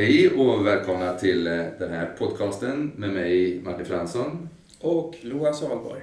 [0.00, 4.48] Hej och välkomna till eh, den här podcasten med mig Martin Fransson.
[4.80, 6.00] Och Loa Salborg.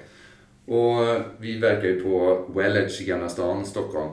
[0.65, 4.09] Och vi verkar ju på Wellage i Gamla stan, Stockholm.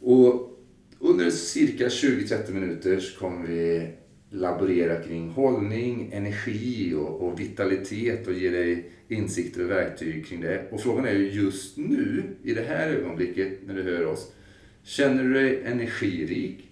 [0.00, 0.58] Och
[0.98, 3.90] under cirka 20-30 minuter så kommer vi
[4.30, 10.68] laborera kring hållning, energi och, och, vitalitet och ge dig insikter och verktyg kring det.
[10.70, 14.32] Och frågan är ju just nu, i det här ögonblicket när du hör oss,
[14.82, 16.68] känner du dig energirik,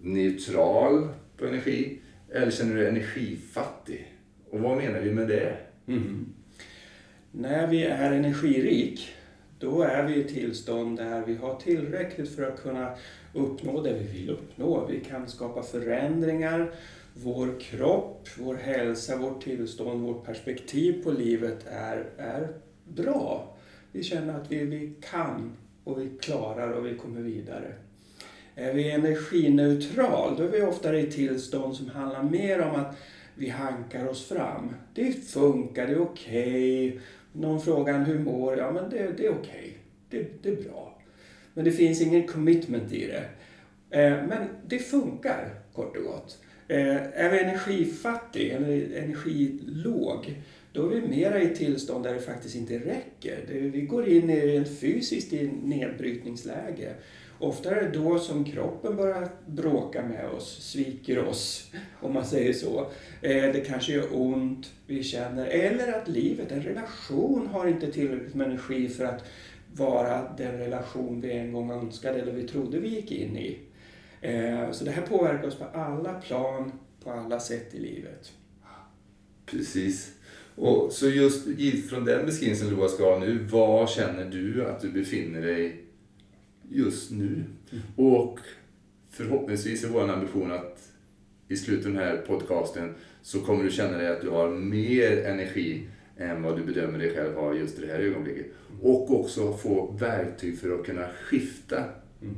[0.00, 1.08] neutral
[1.40, 1.98] på energi
[2.32, 4.14] eller känner du dig energifattig?
[4.50, 5.56] Och vad menar vi med det?
[5.86, 6.26] Mm.
[7.32, 9.14] När vi är energirik,
[9.58, 12.94] då är vi i tillstånd där vi har tillräckligt för att kunna
[13.34, 14.86] uppnå det vi vill uppnå.
[14.86, 16.70] Vi kan skapa förändringar.
[17.14, 22.48] Vår kropp, vår hälsa, vårt tillstånd, vårt perspektiv på livet är, är
[22.84, 23.56] bra.
[23.92, 27.74] Vi känner att vi, vi kan och vi klarar och vi kommer vidare.
[28.60, 32.96] Är vi energineutral, då är vi oftare i tillstånd som handlar mer om att
[33.34, 34.74] vi hankar oss fram.
[34.94, 36.88] Det funkar, det är okej.
[36.88, 37.00] Okay.
[37.32, 38.58] Någon frågar hur mår?
[38.58, 39.38] Ja, men det, det är okej.
[39.40, 39.72] Okay.
[40.10, 40.98] Det, det är bra.
[41.54, 43.24] Men det finns ingen commitment i det.
[43.98, 46.38] Eh, men det funkar, kort och gott.
[46.68, 50.42] Eh, är vi energifattig eller energilåg,
[50.72, 53.70] då är vi mera i tillstånd där det faktiskt inte räcker.
[53.72, 56.94] Vi går in i rent fysiskt i nedbrytningsläge.
[57.40, 62.52] Ofta är det då som kroppen börjar bråka med oss, sviker oss, om man säger
[62.52, 62.80] så.
[63.22, 68.34] Eh, det kanske gör ont, vi känner, eller att livet, en relation, har inte tillräckligt
[68.34, 69.24] med energi för att
[69.72, 73.58] vara den relation vi en gång önskade eller vi trodde vi gick in i.
[74.20, 76.72] Eh, så det här påverkar oss på alla plan,
[77.04, 78.32] på alla sätt i livet.
[79.46, 80.12] Precis.
[80.56, 84.90] Och så just från den beskrivningen Loa ska ha nu, var känner du att du
[84.90, 85.84] befinner dig
[86.70, 87.44] just nu?
[87.96, 88.38] Och
[89.10, 90.92] förhoppningsvis är vår ambition att
[91.48, 95.24] i slutet av den här podcasten så kommer du känna dig att du har mer
[95.24, 98.46] energi än vad du bedömer dig själv ha just i det här ögonblicket.
[98.82, 101.84] Och också få verktyg för att kunna skifta.
[102.22, 102.36] Mm.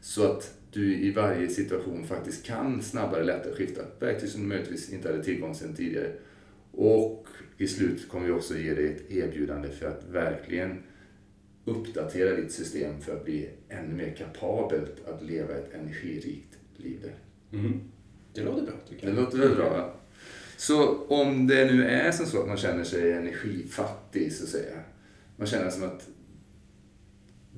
[0.00, 3.82] Så att du i varje situation faktiskt kan snabbare, lättare skifta.
[3.98, 6.12] Verktyg som du möjligtvis inte hade tillgång till tidigare.
[6.72, 7.26] Och
[7.58, 10.78] i slutet kommer vi också ge dig ett erbjudande för att verkligen
[11.64, 17.12] uppdatera ditt system för att bli ännu mer kapabelt att leva ett energirikt liv.
[17.52, 17.80] Mm.
[18.34, 19.16] Det låter bra tycker jag.
[19.16, 19.94] Det låter väl bra va?
[20.56, 24.80] Så om det nu är som så att man känner sig energifattig så att säga.
[25.36, 26.08] Man känner som att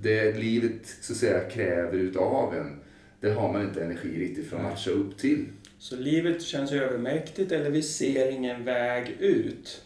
[0.01, 2.81] det livet så att säga kräver utav en,
[3.21, 5.47] det har man inte energi riktigt för att matcha upp till.
[5.79, 9.85] Så livet känns övermäktigt eller vi ser ingen väg ut.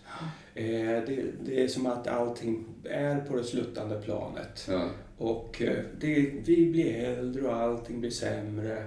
[0.54, 4.69] Eh, det, det, är som att allting är på det sluttande planet.
[4.71, 4.91] Ja.
[5.19, 8.84] Och eh, det, vi blir äldre och allting blir sämre.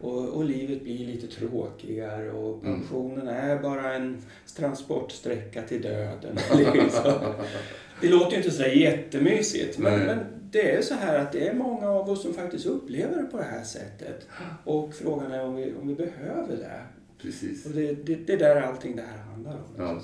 [0.00, 2.80] Och, och livet blir lite tråkigare och mm.
[2.80, 3.50] pensionen mm.
[3.50, 4.22] är bara en
[4.56, 6.38] transportsträcka till döden.
[6.74, 7.12] Liksom.
[8.00, 10.18] det låter ju inte så jättemysigt men, men,
[10.50, 13.36] det är så här att det är många av oss som faktiskt upplever det på
[13.36, 14.28] det här sättet.
[14.64, 16.80] Och frågan är om vi, om vi behöver det.
[17.22, 17.66] Precis.
[17.66, 19.74] Och det, det, det är där allting det här handlar om.
[19.78, 20.00] Ja.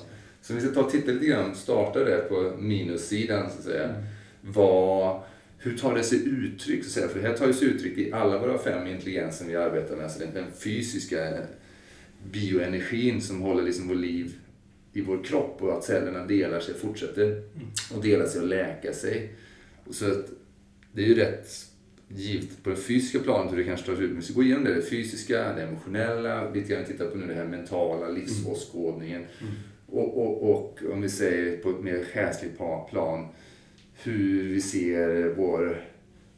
[0.48, 3.84] Så vi ska ta och titta lite grann, starta det på minussidan så att säga.
[3.84, 4.04] Mm.
[4.40, 5.20] Vad
[5.58, 6.84] hur tar det sig uttryck?
[6.84, 7.08] Så säga?
[7.08, 10.04] För det här tar ju sig uttryck i alla våra fem intelligenser vi arbetar med.
[10.04, 11.38] Alltså den, fysiska
[12.32, 14.38] bioenergin som håller liksom vår liv
[14.92, 17.42] i vår kropp och att cellerna delar sig, fortsätter
[17.94, 19.32] att dela sig och läka sig.
[19.84, 20.26] Och så att
[20.92, 21.50] det är ju rätt
[22.08, 24.10] givet på det fysiska planet hur det kanske tar ut.
[24.10, 27.26] Men vi ska gå igenom det, det fysiska, det emotionella, lite grann titta på nu
[27.26, 29.26] det här mentala, livsåskådningen.
[29.40, 29.54] Mm.
[29.90, 32.58] Och, och, och om vi säger på ett mer själsligt
[32.90, 33.28] plan,
[34.02, 35.84] hur vi ser vår,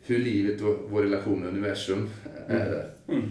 [0.03, 2.11] hur livet och vår relation med universum
[2.47, 2.91] är.
[3.09, 3.23] Mm.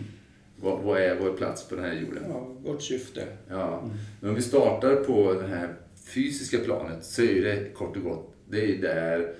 [0.62, 2.24] Vad, vad, är vår plats på den här jorden?
[2.29, 3.24] Ja, vårt syfte.
[3.47, 3.79] Ja.
[3.79, 3.96] Mm.
[4.19, 5.74] Men om vi startar på det här
[6.06, 9.34] fysiska planet så är det kort och gott, det är där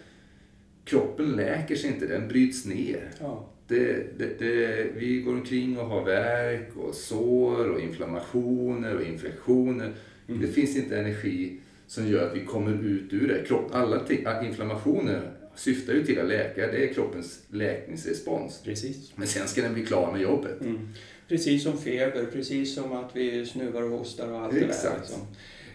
[0.86, 3.12] kroppen läker sig inte, den bryts ner.
[3.20, 3.50] Ja.
[3.70, 9.92] Det, det, det, vi går omkring och har värk och sår och inflammationer och infektioner.
[10.28, 10.42] Mm.
[10.42, 11.58] Det finns inte energi
[11.88, 13.48] som gör att vi kommer ut ur det.
[13.48, 14.06] Kropp, alla
[14.44, 18.62] inflammationer syftar ju till att läka, det är kroppens läkningsrespons.
[18.64, 19.12] Precis.
[19.16, 20.62] Men sen ska den bli klar med jobbet.
[20.62, 20.90] Mm.
[21.28, 24.84] Precis som feber, precis som att vi snuvar och hostar och allt Exakt.
[24.84, 24.98] det där.
[25.00, 25.22] Liksom.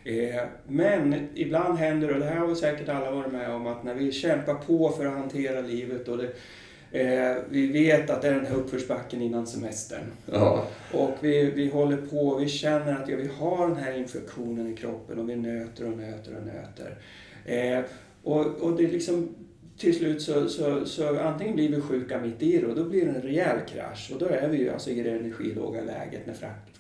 [0.05, 3.95] Eh, men ibland händer, och det här har säkert alla varit med om, att när
[3.95, 6.29] vi kämpar på för att hantera livet och det
[6.95, 10.05] Eh, vi vet att det är den här uppförsbacken innan semestern.
[10.33, 10.67] Ja.
[10.93, 14.77] Och vi, vi håller på, vi känner att ja, vi har den här infektionen i
[14.77, 16.97] kroppen och vi nöter och nöter och nöter.
[17.45, 17.85] Eh,
[18.23, 19.29] och, och det liksom
[19.79, 23.07] till slut så, så, så antingen blir vi sjuka mitt i det och då blir
[23.07, 26.35] det en rejäl krasch och då är vi ju alltså i det energilåga läget när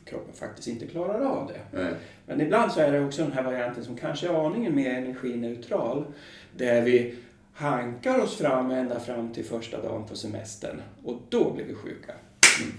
[0.05, 1.79] kroppen faktiskt inte klarar av det.
[1.79, 1.93] Nej.
[2.27, 6.05] Men ibland så är det också den här varianten som kanske är aningen mer energineutral
[6.57, 7.15] där vi
[7.55, 12.13] hankar oss fram ända fram till första dagen på semestern och då blir vi sjuka.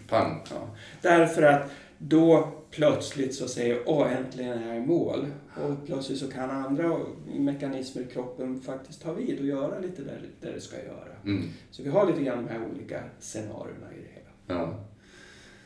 [0.09, 0.41] Pang.
[0.49, 0.75] Ja.
[1.01, 5.27] Därför att då plötsligt så säger åh äntligen är jag i mål.
[5.55, 10.21] Och plötsligt så kan andra mekanismer i kroppen faktiskt ta vid och göra lite där,
[10.41, 11.15] där det ska göra.
[11.25, 11.43] Mm.
[11.71, 14.61] Så vi har lite grann de här olika scenarierna i det hela.
[14.61, 14.85] Ja.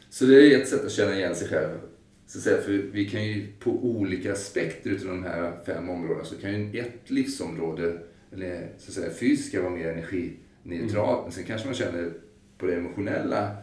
[0.09, 1.79] Så det är ett sätt att känna igen sig själv.
[2.27, 6.23] Så att säga, för vi kan ju på olika aspekter utav de här fem områdena
[6.23, 7.99] så kan ju ett livsområde,
[8.33, 11.17] eller så att säga fysiska, vara mer energineutralt.
[11.17, 11.23] Mm.
[11.23, 12.11] Men sen kanske man känner
[12.57, 13.55] på det emotionella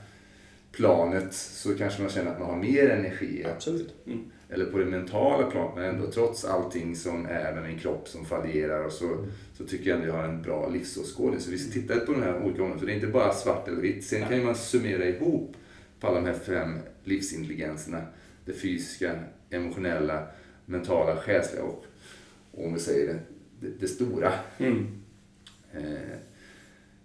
[0.73, 3.45] planet så kanske man känner att man har mer energi.
[3.55, 3.95] Absolut.
[4.07, 4.31] Mm.
[4.51, 8.25] Eller på det mentala planet, men ändå trots allting som är med min kropp som
[8.25, 9.25] fallerar och så, mm.
[9.55, 11.41] så tycker jag ändå jag har en bra livsåskådning.
[11.41, 13.81] Så vi tittar på de här olika områdena, för det är inte bara svart eller
[13.81, 14.05] vitt.
[14.05, 15.57] Sen kan man summera ihop
[16.01, 18.03] på alla de här fem livsintelligenserna.
[18.45, 19.13] Det fysiska,
[19.51, 20.27] emotionella,
[20.67, 21.85] mentala, själsliga och,
[22.53, 23.19] och om vi säger det,
[23.61, 24.32] det, det stora.
[24.58, 24.87] Mm.
[25.73, 26.19] Eh,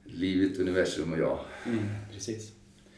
[0.03, 1.39] livet, universum och jag.
[1.65, 1.79] Mm,
[2.13, 2.51] precis.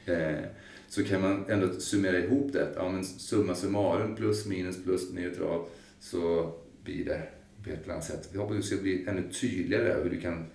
[0.05, 0.44] Eh,
[0.88, 2.73] så kan man ändå summera ihop det.
[2.75, 5.65] Ja, men summa summarum, plus minus plus neutral,
[6.00, 6.53] så
[6.83, 7.21] blir det
[7.63, 8.29] på ett eller annat sätt.
[8.31, 10.45] Vi hoppas att det ska bli ännu tydligare hur du kan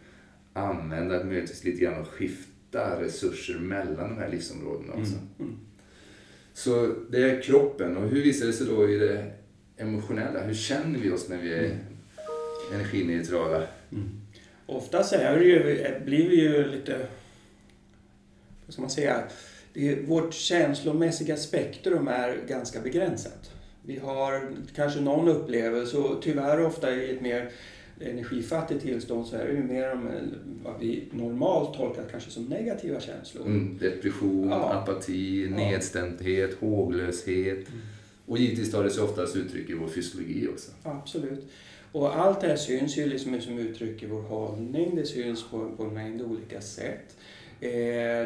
[0.52, 5.14] använda möjligtvis lite grann och skifta resurser mellan de här livsområdena också.
[5.14, 5.28] Mm.
[5.38, 5.56] Mm.
[6.54, 7.96] Så det är kroppen.
[7.96, 9.32] Och hur visar det sig då i det
[9.76, 10.42] emotionella?
[10.42, 11.76] Hur känner vi oss när vi är mm.
[12.74, 13.62] Energineutrala?
[13.92, 14.20] Mm.
[14.66, 17.06] Oftast är det ju, blir vi ju lite
[18.68, 19.22] vad ska man säga,
[19.72, 23.50] det, vårt känslomässiga spektrum är ganska begränsat.
[23.82, 27.50] Vi har kanske någon upplevelse och tyvärr ofta i ett mer
[28.00, 30.08] energifattigt tillstånd så är det ju mer om
[30.64, 33.46] vad vi normalt tolkar kanske som negativa känslor.
[33.46, 34.72] Mm, depression, ja.
[34.72, 35.56] apati, ja.
[35.56, 37.68] nedstämdhet, håglöshet.
[37.68, 37.80] Mm.
[38.26, 40.70] Och givetvis tar det sig oftast uttryck i vår fysiologi också.
[40.82, 41.50] Absolut.
[41.92, 45.70] Och allt det här syns ju liksom som uttryck i vår hållning, det syns på,
[45.76, 47.16] på en mängd olika sätt.
[47.60, 47.70] Eh,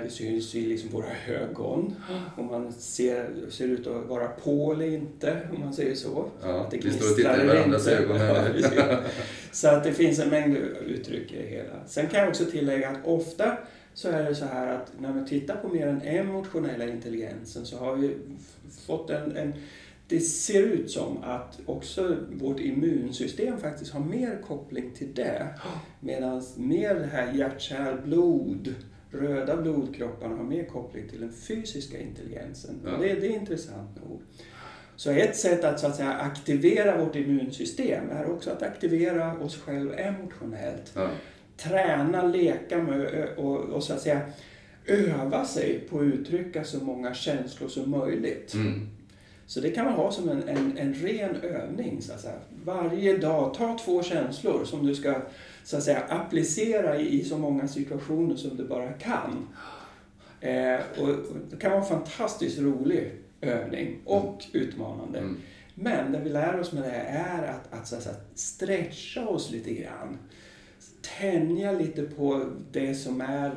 [0.02, 1.94] det syns i liksom våra ögon.
[2.36, 6.30] Om man ser, ser ut att vara på eller inte, om man säger så.
[6.42, 8.16] Ja, att det vi står och tittar i varandras ögon.
[8.76, 8.98] Ja,
[9.52, 10.56] så att det finns en mängd
[10.86, 11.86] uttryck i det hela.
[11.86, 13.56] Sen kan jag också tillägga att ofta
[13.94, 17.76] så är det så här att när vi tittar på mer den emotionella intelligensen så
[17.76, 18.16] har vi
[18.86, 19.54] fått en, en
[20.12, 25.48] det ser ut som att också vårt immunsystem faktiskt har mer koppling till det.
[26.00, 28.74] Medan mer det här hjärt, blod,
[29.10, 32.74] röda blodkropparna har mer koppling till den fysiska intelligensen.
[32.84, 32.90] Ja.
[32.90, 34.22] Det, det, är intressant nog.
[34.96, 39.56] Så ett sätt att, så att säga, aktivera vårt immunsystem är också att aktivera oss
[39.56, 40.92] själva emotionellt.
[40.94, 41.10] Ja.
[41.56, 44.20] Träna, leka med och, och, så att säga
[44.86, 48.54] öva sig på att uttrycka så många känslor som möjligt.
[48.54, 48.88] Mm.
[49.46, 52.02] Så det kan man ha som en, en, en ren övning.
[52.02, 52.34] Så att säga.
[52.64, 55.14] Varje dag, ta två känslor som du ska
[55.64, 59.48] så att säga, applicera i, så många situationer som du bara kan.
[60.40, 64.66] Eh, och, och, det kan vara en fantastiskt rolig övning och mm.
[64.68, 65.18] utmanande.
[65.18, 65.36] Mm.
[65.74, 69.50] Men det vi lär oss med det är att, att, så att, säga, stretcha oss
[69.50, 70.18] lite grann.
[71.20, 73.52] Tänja lite på det som är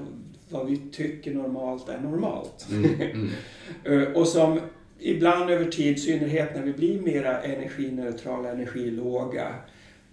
[0.49, 2.67] vad vi tycker normalt är normalt.
[2.71, 3.01] Mm.
[3.01, 3.29] Mm.
[3.83, 4.59] Eh, och som
[4.99, 9.55] ibland över tid, i synnerhet när vi blir mera energineutrala, energilåga,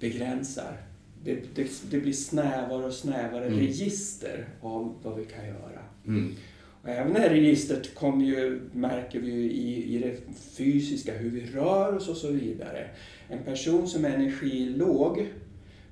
[0.00, 0.76] begränsar
[1.24, 3.58] det, det, det, blir snävare och snävare mm.
[3.58, 5.80] register av vad vi kan göra.
[6.06, 6.34] Mm.
[6.82, 10.16] Och även det här registret kommer ju, märker vi ju i, i det
[10.56, 12.88] fysiska, hur vi rör oss och så vidare.
[13.28, 15.26] En person som är energilåg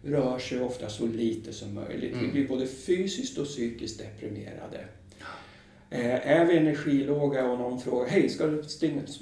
[0.05, 2.13] rör sig ofta så lite som möjligt.
[2.13, 2.27] Mm.
[2.27, 4.85] Vi blir både fysiskt och psykiskt deprimerade.
[5.91, 8.63] Eh, är vi energilåga och någon frågar Hej, ska du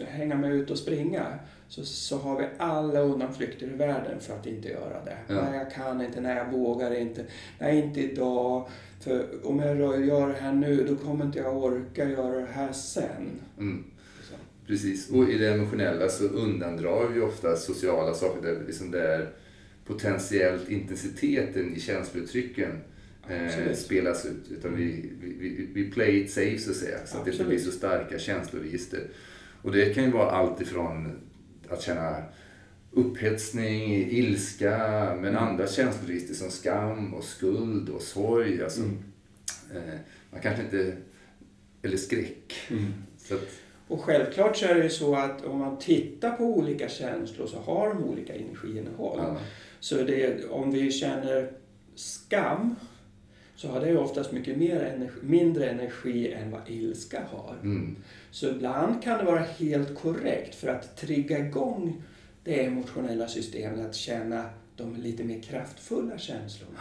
[0.09, 1.39] hänga med ut och springa?
[1.69, 5.17] Så, så har vi alla undanflykter i världen för att inte göra det.
[5.29, 5.35] Ja.
[5.35, 7.25] Nej, jag kan inte, nej, jag vågar inte,
[7.59, 8.69] nej, inte idag.
[9.01, 12.73] För om jag gör det här nu, då kommer inte jag orka göra det här
[12.73, 13.41] sen.
[13.59, 13.85] Mm.
[14.67, 19.31] Precis, och i det emotionella så undandrar vi ofta sociala saker där liksom det är
[19.87, 22.81] potentiellt intensiteten i känslouttrycken
[23.31, 24.51] eh, spelas ut.
[24.51, 26.99] Utan vi, vi, vi play it safe så att säga.
[27.07, 29.01] Så att det inte blir så starka känsloregister.
[29.63, 31.21] Och det kan ju vara allt ifrån
[31.69, 32.23] att känna
[32.91, 34.79] upphetsning, ilska,
[35.21, 35.37] men mm.
[35.37, 38.63] andra känsloregister som skam och skuld och sorg.
[38.63, 38.99] Alltså, mm.
[39.75, 39.99] eh,
[40.31, 40.97] man kanske inte...
[41.83, 42.55] Eller skräck.
[42.71, 42.93] Mm.
[43.31, 43.49] Att,
[43.89, 47.59] och självklart så är det ju så att om man tittar på olika känslor så
[47.59, 49.19] har de olika energiinnehåll.
[49.23, 49.37] Ja.
[49.81, 51.53] Så det, om vi känner
[51.95, 52.77] skam
[53.59, 57.57] så har det oftast mycket mer energi, mindre energi än vad ilska har.
[57.63, 57.97] Mm.
[58.31, 62.03] Så ibland kan det vara helt korrekt för att trigga igång
[62.45, 64.45] det emotionella systemet att känna
[64.77, 66.79] de lite mer kraftfulla känslorna.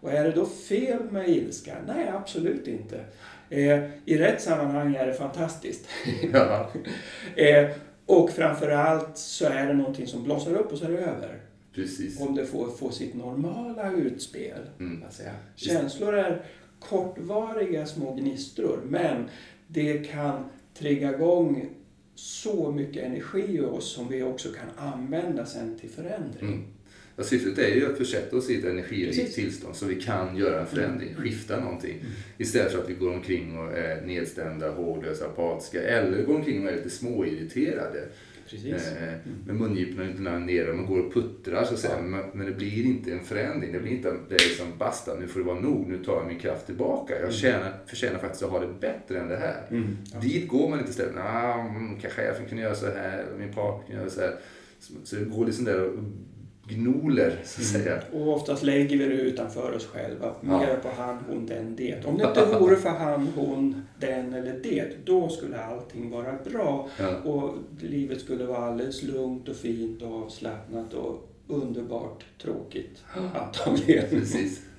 [0.00, 1.76] Och är det då fel med ilska?
[1.86, 3.04] Nej, absolut inte.
[3.50, 5.88] Eh, I rätt sammanhang är det fantastiskt.
[6.32, 6.70] Ja,
[7.36, 7.70] eh,
[8.06, 11.40] och framförallt så är det någonting som blossar upp och så är det över.
[11.74, 12.20] Precis.
[12.20, 14.60] Om det får, får sitt normala utspel.
[14.78, 15.02] Mm.
[15.02, 15.32] Att säga.
[15.56, 16.44] Känslor är
[16.80, 19.28] kortvariga små gnistror men
[19.66, 21.70] det kan trigga igång
[22.14, 26.48] så mycket energi i oss som vi också kan använda sen till förändring.
[26.48, 26.64] Mm.
[27.16, 30.60] Ja, syftet är ju att försätta oss i ett energirikt tillstånd så vi kan göra
[30.60, 32.04] en förändring, skifta någonting.
[32.38, 36.72] Istället för att vi går omkring och är nedstämda, håglösa, apatiska eller går omkring och
[36.72, 38.08] är lite småirriterade.
[38.50, 38.92] Precis.
[38.92, 39.14] Eh,
[39.46, 41.96] med mungiporna nere och man går och puttrar så att säga.
[41.96, 42.02] Ja.
[42.02, 43.72] Men, men det blir inte en förändring.
[43.72, 46.26] Det blir inte det är liksom basta, nu får det vara nog, nu tar jag
[46.26, 47.20] min kraft tillbaka.
[47.20, 49.66] Jag tjänar, förtjänar faktiskt att ha det bättre än det här.
[49.70, 49.96] Mm.
[50.20, 51.14] Dit går man inte istället.
[51.18, 54.36] Ah, mm, kanske chefen kunde göra så här, min partner kunde göra så här.
[54.78, 55.94] Så, så det går liksom där och
[56.70, 58.02] gnoler så att säga.
[58.12, 60.34] Och oftast lägger vi det utanför oss själva.
[60.40, 60.58] Ja.
[60.58, 62.04] Mer på han, hon, den, det.
[62.06, 66.88] Om det inte vore för han, hon, den eller det, då skulle allting vara bra.
[66.98, 67.16] Ja.
[67.30, 73.02] Och livet skulle vara alldeles lugnt och fint och avslappnat och underbart tråkigt
[73.34, 74.04] antagligen.
[74.10, 74.60] Precis.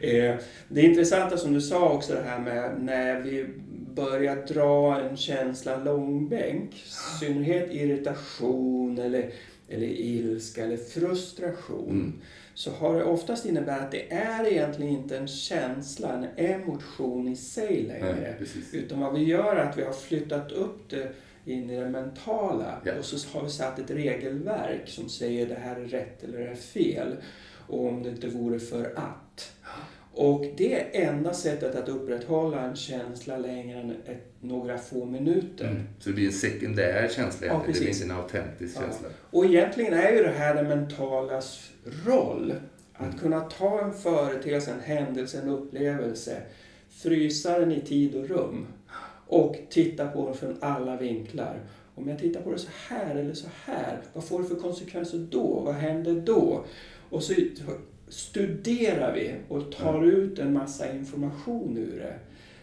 [0.00, 0.34] Eh,
[0.68, 3.46] Det intressanta som du sa också det här med när vi
[3.94, 9.30] börjar dra en känsla långbänk, i synnerhet irritation eller,
[9.68, 12.12] eller ilska eller frustration, Mm.
[12.54, 17.36] så har det oftast innebär att det är egentligen inte en känsla, en emotion i
[17.36, 18.34] sig längre.
[18.38, 18.74] Precis.
[18.74, 21.12] Utan vad vi gör är att vi har flyttat upp det
[21.44, 22.92] in i det mentala Ja.
[22.98, 26.48] och så har vi satt ett regelverk som säger det här är rätt eller det
[26.48, 27.16] är fel.
[27.68, 29.52] Och om det inte vore för att.
[30.18, 35.64] Och det är enda sättet att upprätthålla en känsla längre än ett, några få minuter.
[35.68, 35.82] Mm.
[35.98, 38.80] Så det blir en sekundär känsla Ja, det blir inte en autentisk Ja.
[38.80, 39.08] känsla.
[39.30, 41.70] Och egentligen är ju det här det mentalas
[42.06, 42.54] roll.
[42.92, 43.18] Att Mm.
[43.18, 46.42] kunna ta en företeelse, en händelse, en upplevelse,
[46.90, 48.66] frysa den i tid och rum
[49.26, 51.60] och titta på den från alla vinklar.
[51.94, 55.18] Om jag tittar på det så här eller så här, vad får det för konsekvenser
[55.30, 55.60] då?
[55.64, 56.64] Vad händer då?
[57.10, 57.32] Och så
[58.08, 62.14] studerar vi och tar ut en massa information ur det.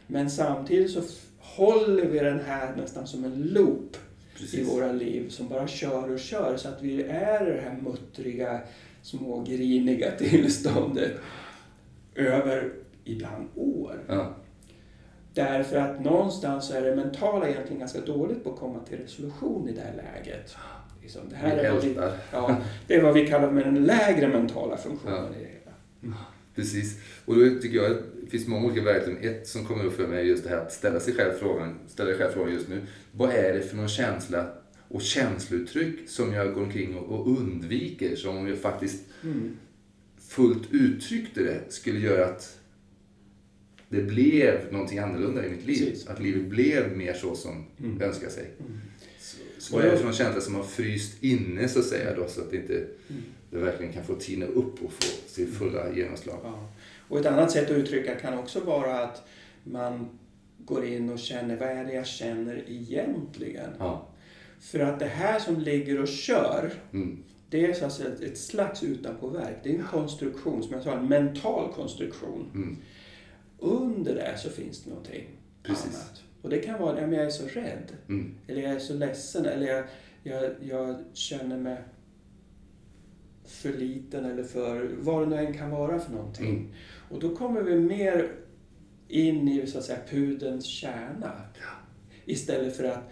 [0.08, 1.02] Men samtidigt så
[1.40, 3.98] håller vi den här nästan som en loop
[4.36, 4.70] i Precis.
[4.70, 8.62] våra liv som bara kör och kör så att vi är i det här muttriga,
[9.02, 11.12] smågriniga tillståndet
[12.16, 12.74] över
[13.04, 14.00] ibland år.
[14.08, 14.36] Ja.
[15.34, 19.70] Därför att någonstans så är det mentala egentligen ganska dåligt på att komma till resolution
[19.70, 20.56] i det här läget.
[21.04, 21.96] Liksom, det, här är vad vi,
[22.32, 25.30] ja, det är vad vi kallar med den lägre mentala funktionen Ja.
[25.40, 26.18] i det hela.
[26.56, 27.00] Precis.
[27.26, 29.26] Och då tycker jag att det finns många olika verktyg.
[29.26, 31.80] Ett som kommer upp för mig är just det här att ställa sig själv frågan,
[31.88, 32.82] ställa dig själv frågan just nu.
[33.12, 34.46] Vad är det för någon känsla
[34.88, 39.58] och känslouttryck som jag går omkring och, och undviker som om jag faktiskt Mm.
[40.30, 42.60] fullt uttryckte det skulle göra att
[43.90, 45.86] det blev någonting annorlunda i mitt liv.
[45.90, 46.08] Precis.
[46.08, 48.02] Att livet blev mer så som Mm.
[48.02, 48.52] önskar sig.
[48.60, 48.72] Mm.
[49.60, 52.42] Så, är det för någon känsla som har fryst inne så att säga då så
[52.42, 52.74] att det inte
[53.10, 53.22] Mm.
[53.50, 56.40] det verkligen kan få tina upp och få sin fulla genomslag.
[56.44, 56.70] Ja.
[57.08, 59.28] Och ett annat sätt att uttrycka kan också vara att
[59.64, 60.10] man
[60.58, 63.70] går in och känner, vad är det jag känner egentligen?
[63.80, 64.08] Ja.
[64.60, 67.24] För att det här som ligger och kör, Mm.
[67.50, 69.58] det är så att säga ett slags utanpåverk.
[69.64, 72.46] Det är en konstruktion, som jag sa, en mental konstruktion.
[72.54, 72.78] Mm.
[73.60, 75.28] Under det så finns det någonting
[75.64, 75.86] Precis.
[75.86, 76.24] annat.
[76.44, 77.92] Och det kan vara, ja, men jag är så rädd.
[78.10, 78.36] Mm.
[78.48, 79.46] Eller jag är så ledsen.
[79.46, 79.86] Eller jag,
[80.24, 81.78] jag, jag känner mig
[83.46, 86.50] för liten eller för vad det nu än kan vara för någonting.
[86.50, 86.68] Mm.
[87.10, 88.32] Och då kommer vi mer
[89.08, 91.32] in i så att säga pudens kärna.
[92.26, 93.12] Istället för att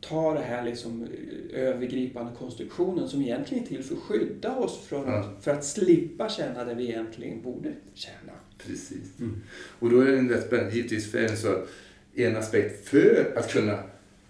[0.00, 1.08] ta det här liksom
[1.52, 5.18] övergripande konstruktionen som egentligen är till för att skydda oss från Ja.
[5.18, 8.32] att, för att slippa känna det vi egentligen borde känna.
[8.58, 9.18] Precis.
[9.20, 9.42] Mm.
[9.78, 11.64] Och då är det rätt spännande, givetvis för en, så
[12.14, 13.78] en aspekt för att kunna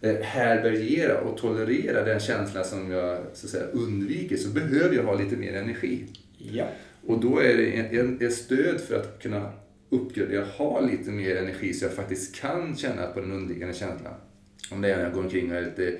[0.00, 5.02] eh, härbärgera och tolerera den känslan som jag så att säga, undviker så behöver jag
[5.02, 6.04] ha lite mer energi.
[6.38, 6.68] Ja.
[7.06, 9.52] Och då är det ett stöd för att kunna
[9.90, 14.14] uppgradera, ha lite mer energi så jag faktiskt kan känna på den underliggande känslan.
[14.70, 15.96] Om det är när jag går omkring och är lite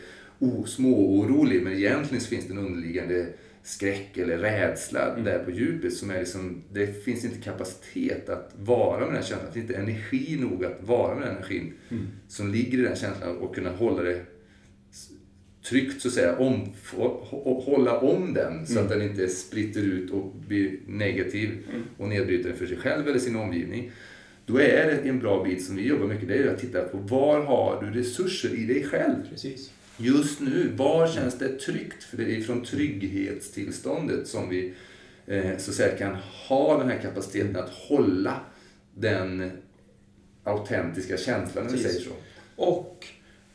[0.67, 3.27] småorolig men egentligen så finns det en underliggande
[3.63, 5.25] skräck eller rädsla Mm.
[5.25, 9.47] där på djupet som är liksom, det finns inte kapacitet att vara med den känslan.
[9.47, 12.07] Det finns inte energi nog att vara med den energin Mm.
[12.29, 14.23] som ligger i den känslan och kunna hålla det
[15.69, 16.73] tryggt så att säga om,
[17.65, 18.85] hålla om den så Mm.
[18.85, 21.83] att den inte spritter ut och blir negativ Mm.
[21.97, 23.91] och nedbrytande för sig själv eller sin omgivning.
[24.47, 26.97] Då är det en bra bit som vi jobbar mycket, det är att titta på
[26.99, 29.15] var har du resurser i dig själv?
[29.31, 29.71] Precis.
[30.01, 32.05] Just nu, var känns det tryggt?
[32.05, 34.75] För det är från trygghetstillståndet som vi
[35.27, 36.17] eh, så att säga, kan
[36.49, 38.41] ha den här kapaciteten att hålla
[38.95, 39.51] den
[40.45, 42.11] autentiska känslan, om vi säger så.
[42.57, 43.07] Och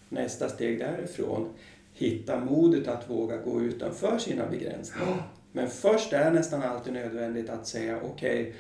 [0.10, 1.50] nästa steg därifrån,
[1.94, 5.24] hitta modet att våga gå utanför sina begränsningar.
[5.52, 8.54] Men först är nästan alltid nödvändigt att säga okej,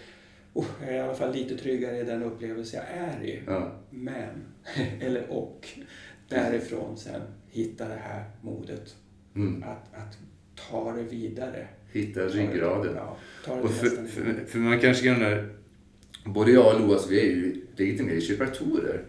[0.53, 3.41] oh, jag är i alla fall lite tryggare i den upplevelse jag är i.
[3.47, 3.71] Ja.
[3.89, 4.45] Men,
[5.01, 5.67] eller och,
[6.29, 7.21] därifrån sen
[7.55, 8.95] hitta det här modet
[9.35, 9.63] Mm.
[9.63, 10.17] att, att
[10.69, 11.67] ta det vidare.
[11.91, 12.95] Hitta ryggraden.
[12.95, 13.17] Ja,
[13.53, 15.43] Och för, för, för man kanske kan undra,
[16.25, 19.01] både jag och Loas, vi är ju legitimerade kiropraktorer.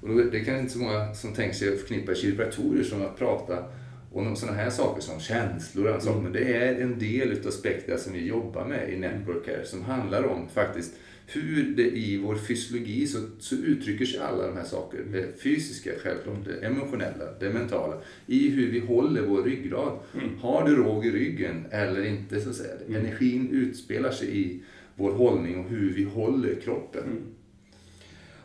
[0.00, 3.02] Och då, det är kanske inte så många som tänker sig att förknippa kiropraktorer som
[3.02, 3.64] att prata
[4.12, 6.20] om sådana här saker som känslor och saker.
[6.20, 9.82] Men det är en del utav spektra som vi jobbar med i Network Care som
[9.84, 10.94] handlar om faktiskt
[11.34, 15.02] hur det i vår fysiologi så, så uttrycker sig alla de här sakerna.
[15.12, 17.96] Det fysiska självklart, det emotionella, det mentala.
[18.26, 19.98] I hur vi håller vår ryggrad.
[20.14, 20.38] Mm.
[20.38, 22.74] Har du råg i ryggen eller inte så att säga.
[22.86, 23.00] Mm.
[23.00, 24.62] Energin utspelar sig i
[24.94, 27.04] vår hållning och hur vi håller kroppen.
[27.04, 27.22] Mm.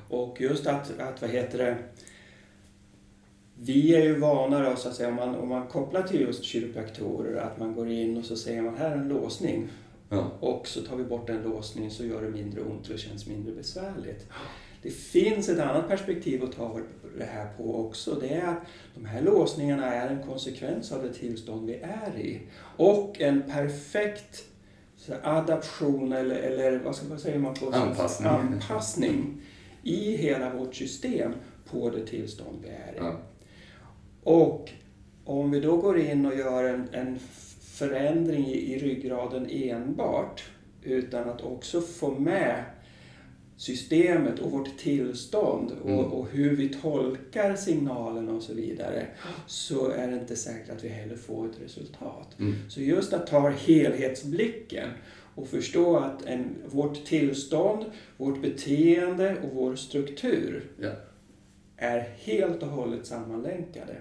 [0.10, 1.78] Och just att, att, vad heter det,
[3.60, 6.44] vi är ju vana då, så att säga, om man, om man kopplar till just
[6.44, 9.68] kiropraktorer, att man går in och så säger man här är en låsning.
[10.10, 10.32] Ja.
[10.40, 13.28] Och så tar vi bort den låsningen så gör det mindre ont och det känns
[13.28, 14.28] mindre besvärligt.
[14.82, 16.80] Det finns ett annat perspektiv att ta
[17.18, 18.18] det här på också.
[18.22, 18.62] Det är att
[18.96, 22.42] de här låsningarna är en konsekvens av det tillstånd vi är i.
[22.78, 24.44] Och en perfekt
[25.24, 28.30] adaption eller, eller vad, ska, man på Anpassning.
[28.30, 29.42] anpassning
[29.84, 31.34] i hela vårt system
[31.72, 32.98] på det tillstånd vi är i.
[32.98, 33.20] Ja.
[34.24, 34.72] Och
[35.24, 37.20] om vi då går in och gör en, en
[37.78, 40.44] förändring i, i ryggraden enbart
[40.84, 42.64] utan att också få med
[43.58, 46.06] systemet och vårt tillstånd och, Mm.
[46.06, 49.08] och hur vi tolkar signalerna och så vidare
[49.48, 52.36] så är det inte säkert att vi heller får ett resultat.
[52.40, 52.54] Mm.
[52.70, 54.90] Så just att ta helhetsblicken
[55.36, 57.86] och förstå att en, vårt tillstånd,
[58.18, 60.92] vårt beteende och vår struktur Ja.
[61.78, 63.96] är helt och hållet sammanlänkade.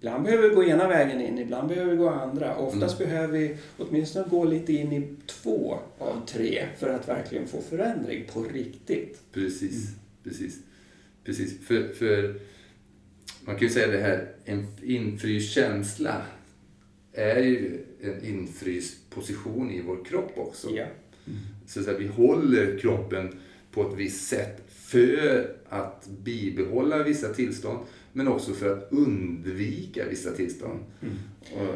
[0.00, 2.56] Ibland behöver vi gå ena vägen in, ibland behöver vi gå andra.
[2.56, 7.60] Oftast behöver vi åtminstone gå lite in i två av tre för att verkligen få
[7.62, 9.20] förändring på riktigt.
[9.32, 9.90] Precis,
[10.24, 10.58] precis.
[11.24, 11.66] precis.
[11.66, 12.40] För, för
[13.40, 16.22] man kan ju säga det här, en infryst känsla
[17.12, 20.70] är ju en infryst position i vår kropp också.
[20.70, 20.86] Ja.
[21.66, 27.78] Så att säga, vi håller kroppen på ett visst sätt för att bibehålla vissa tillstånd
[28.12, 30.78] men också för att undvika vissa tillstånd.
[31.54, 31.74] Och,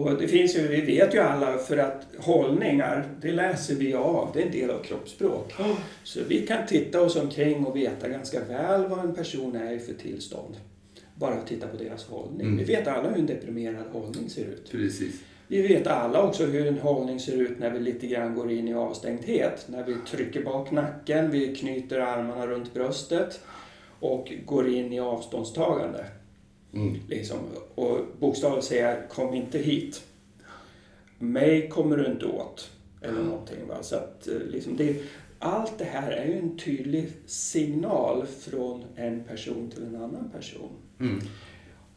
[0.00, 4.30] Och det finns ju, vi vet ju alla för att hållningar, det läser vi av,
[4.34, 5.54] det är en del av kroppsspråk.
[6.04, 9.78] Så vi kan titta oss omkring och veta ganska väl vad en person är i
[9.78, 10.56] för tillstånd.
[11.14, 12.46] Bara att titta på deras hållning.
[12.46, 12.58] Mm.
[12.58, 14.70] Vi vet alla hur en deprimerad hållning ser ut.
[14.70, 15.14] precis.
[15.48, 18.68] Vi vet alla också hur en hållning ser ut när vi lite grann går in
[18.68, 19.66] i avstängdhet.
[19.68, 23.40] När vi trycker bak nacken, vi knyter armarna runt bröstet
[24.02, 26.06] och går in i avståndstagande.
[26.74, 26.96] Mm.
[27.08, 27.38] Liksom,
[27.74, 30.02] och bokstavligt säger kom inte hit.
[31.18, 32.70] Mig kommer du inte åt.
[33.02, 33.66] Eller någonting.
[33.68, 33.82] Va?
[33.82, 35.02] Så att, eh, liksom det,
[35.38, 40.70] allt det här är ju en tydlig signal från en person till en annan person.
[41.00, 41.20] Mm.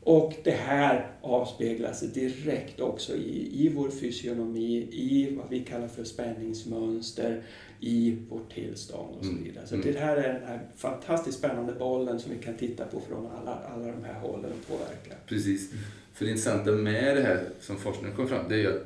[0.02, 5.88] Och det här avspeglar sig direkt också i, i vår fysionomi, i vad vi kallar
[5.88, 7.44] för spänningsmönster,
[7.86, 9.44] i vårt tillstånd och så Mm.
[9.44, 9.68] vidare.
[9.68, 9.94] Så Mm.
[9.94, 13.52] det här är den här fantastiskt spännande bollen som vi kan titta på från alla,
[13.74, 15.16] alla de här hållen och påverka.
[15.28, 15.72] Precis.
[16.14, 18.84] För det intressanta med det här som forskningen kom fram det är ju att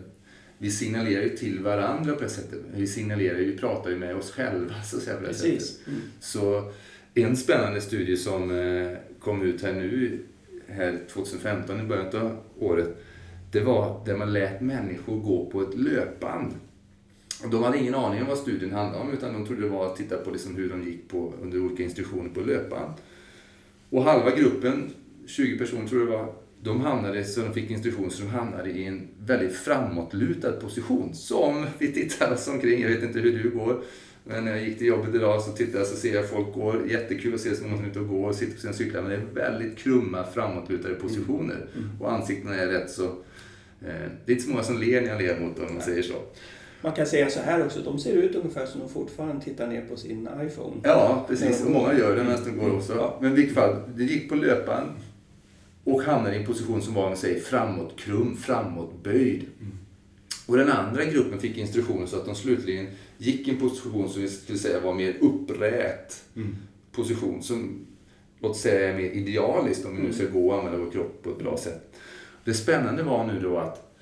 [0.58, 2.60] vi signalerar ju till varandra på det sättet.
[2.76, 5.54] Vi signalerar ju, vi pratar ju med oss själva så att säga på det sättet.
[5.54, 5.88] Precis.
[5.88, 6.00] Mm.
[6.20, 6.72] Så
[7.14, 10.20] en spännande studie som eh, kom ut här nu,
[10.68, 12.88] här 2015 i början av året,
[13.52, 16.54] det var där man lät människor gå på ett löpband.
[17.44, 19.96] De hade ingen aning om vad studien handlade om utan de trodde det var att
[19.96, 22.94] titta på liksom hur de gick på, under olika instruktioner på löpband.
[23.90, 24.92] Och halva gruppen,
[25.26, 28.70] 20 personer tror jag det var, de hamnade, så de fick instruktioner, så de hamnade
[28.70, 31.14] i en väldigt framåtlutad position.
[31.14, 33.82] Som vi tittar oss omkring, jag vet inte hur du går,
[34.24, 36.90] men när jag gick till jobbet idag så tittade jag så ser jag folk går,
[36.90, 39.02] jättekul att se så många som är ute och går och sitter på sina cyklar,
[39.02, 41.68] men det är väldigt krumma framåtlutade positioner.
[42.00, 43.06] Och ansiktena är rätt så,
[43.82, 45.84] eh, det är inte så många som ler när jag ler mot dem om man
[45.84, 46.16] säger så.
[46.82, 49.82] Man kan säga så här också, de ser ut ungefär som de fortfarande tittar ner
[49.82, 50.76] på sin iPhone.
[50.84, 51.66] Ja, precis.
[51.66, 52.96] Och många gör det medan de går också.
[52.96, 53.18] Ja.
[53.22, 54.90] Men i vilket fall, det gick på löpband.
[55.84, 59.46] och hamnade i en position som var säger, framåtkrum, framåtböjd.
[59.60, 59.78] Mm.
[60.46, 62.88] Och den andra gruppen fick instruktioner så att de slutligen
[63.18, 66.56] gick i en position som vi skulle säga var mer upprät mm.
[66.92, 67.44] position.
[67.44, 67.86] Som
[68.40, 71.30] låt säga är mer idealiskt om vi nu ska gå och använda vår kropp på
[71.30, 71.96] ett bra sätt.
[72.44, 73.96] Det spännande var nu då att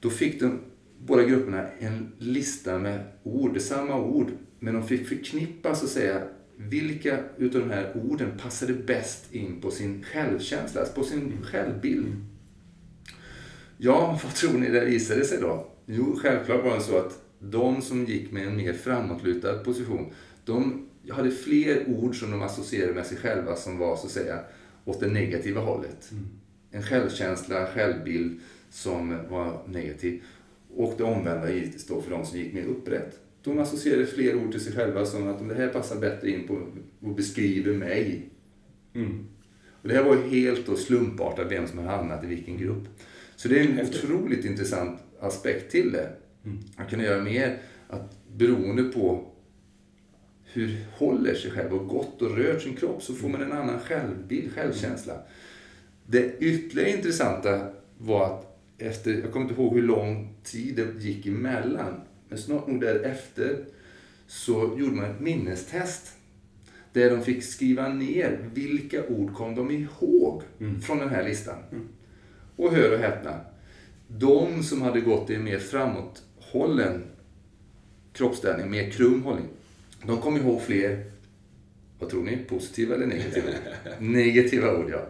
[0.00, 0.58] då fick de
[1.06, 6.22] båda grupperna en lista med ord, samma ord, men de fick förknippa så att säga
[6.56, 11.42] vilka utav de här orden passade bäst in på sin självkänsla, alltså på sin mm.
[11.42, 12.06] självbild.
[13.76, 15.66] Ja, vad tror ni det visade sig då?
[15.86, 20.12] Jo, självklart var det så att de som gick med en mer framåtlutad position,
[20.44, 24.40] de hade fler ord som de associerade med sig själva som var så att säga
[24.84, 26.10] åt det negativa hållet.
[26.10, 26.28] Mm.
[26.70, 30.22] En självkänsla, självbild som var negativ.
[30.74, 33.18] Och det omvända givetvis då för de som gick mer upprätt.
[33.42, 36.66] De associerade fler ord till sig själva som att det här passar bättre in på
[37.00, 38.30] och beskriver mig.
[38.94, 39.26] Mm.
[39.82, 42.88] Och det här var ju helt då slumpartat vem som har hamnat i vilken grupp.
[43.36, 44.06] Så det är en Efter.
[44.06, 46.10] otroligt intressant aspekt till det.
[46.44, 46.58] Mm.
[46.76, 47.58] Man kan göra mer
[47.88, 49.32] att beroende på
[50.44, 53.80] hur håller sig själv och gått och rört sin kropp så får man en annan
[53.80, 55.14] självbild, självkänsla.
[56.06, 58.51] Det ytterligare intressanta var att
[58.82, 63.64] efter, jag kommer inte ihåg hur lång tid det gick emellan, men snart nog därefter
[64.26, 66.12] så gjorde man ett minnestest.
[66.92, 70.80] Där de fick skriva ner vilka ord kom de ihåg mm.
[70.80, 71.58] från den här listan.
[71.72, 71.88] Mm.
[72.56, 73.40] Och hör och häpna.
[74.08, 77.02] De som hade gått i en mer framåthållen
[78.12, 79.48] kroppsställning, mer krum hållning,
[80.06, 81.04] de kom ihåg fler,
[81.98, 83.46] vad tror ni, positiva eller negativa?
[83.98, 85.06] negativa ord, ja.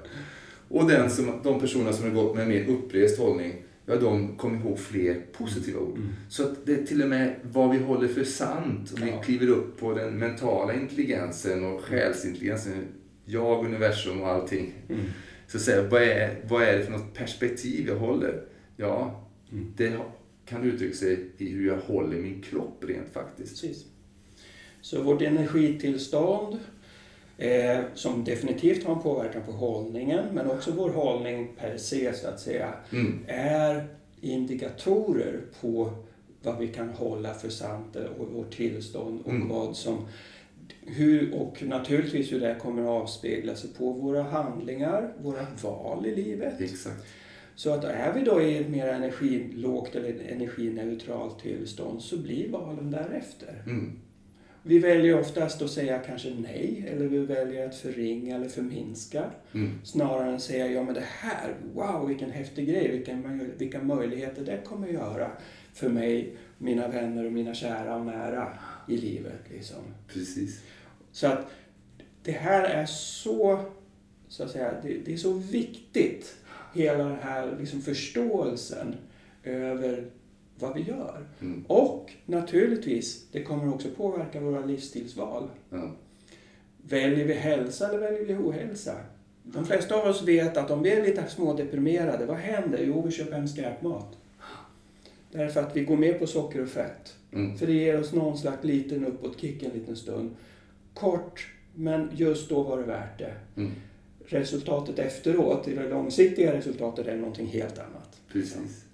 [0.73, 3.55] Och den som, de personer som har gått med en mer upprest hållning,
[3.87, 5.97] ja de kom ihåg fler positiva ord.
[5.97, 6.09] Mm.
[6.29, 9.23] Så att det är till och med vad vi håller för sant, och vi ja.
[9.23, 12.85] kliver upp på den mentala intelligensen och själsintelligensen,
[13.25, 14.73] jag, universum och allting.
[14.89, 15.01] Mm.
[15.47, 18.43] Så att säga, vad är, vad är det för något perspektiv jag håller?
[18.77, 19.73] Ja, mm.
[19.77, 19.97] det
[20.47, 23.61] kan uttrycka sig i hur jag håller min kropp rent faktiskt.
[23.61, 23.85] Precis.
[24.81, 26.59] Så vårt energitillstånd,
[27.39, 32.29] eh, som definitivt har en påverkan på hållningen, men också vår hållning per se så
[32.29, 33.25] att säga, mm.
[33.27, 33.87] är
[34.21, 35.93] indikatorer på
[36.43, 39.49] vad vi kan hålla för sant och vårt tillstånd och mm.
[39.49, 40.07] vad som
[40.87, 46.15] hur, och naturligtvis hur det kommer att avspegla sig på våra handlingar, våra val i
[46.15, 46.61] livet.
[46.61, 47.07] Exakt.
[47.55, 52.91] Så att är vi då i ett mer energilågt eller energineutralt tillstånd så blir valen
[52.91, 53.63] därefter.
[53.67, 53.93] Mm.
[54.63, 59.25] Vi väljer oftast att säga kanske nej eller vi väljer att förringa eller förminska.
[59.55, 59.71] Mm.
[59.85, 64.45] Snarare än att säga ja men det här, wow vilken häftig grej, vilken, vilka möjligheter
[64.45, 65.31] det kommer att göra
[65.75, 69.41] för mig, mina vänner och mina kära och nära i livet.
[69.51, 69.83] Liksom.
[70.09, 70.63] Precis.
[71.13, 71.51] Så att
[72.23, 73.65] det här är så,
[74.29, 76.37] så att säga, det, det är så viktigt,
[76.75, 78.95] hela den här liksom förståelsen
[79.45, 80.11] över
[80.63, 81.27] vad vi gör.
[81.41, 81.65] Mm.
[81.67, 85.49] Och naturligtvis, det kommer också påverka våra livsstilsval.
[85.73, 85.91] Mm.
[86.89, 88.95] Väljer vi hälsa eller väljer vi ohälsa?
[89.43, 92.85] De flesta av oss vet att om vi är lite smådeprimerade, vad händer?
[92.87, 94.17] Jo, vi köper hem skräpmat.
[95.33, 97.17] Därför att vi går med på socker och fett.
[97.33, 97.59] Mm.
[97.59, 100.31] För det ger oss någon slags liten uppåtkick en liten stund.
[100.95, 103.35] Kort, men just då var det värt det.
[103.57, 103.73] Mm.
[104.27, 108.21] Resultatet efteråt, det långsiktiga resultatet, är någonting helt annat.
[108.33, 108.85] Precis.